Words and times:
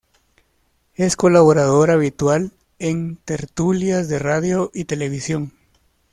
Es 0.95 1.15
colaborador 1.15 1.91
habitual 1.91 2.53
en 2.79 3.17
tertulias 3.17 4.09
de 4.09 4.17
radio 4.17 4.71
y 4.73 4.85
televisión. 4.85 5.51